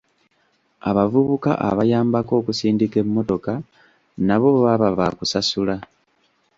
Abavubuka 0.89 1.51
abayambako 1.69 2.33
okusindika 2.41 2.95
emmotoka 3.03 3.53
nabo 4.27 4.49
baba 4.63 4.87
baakusasula. 4.97 5.75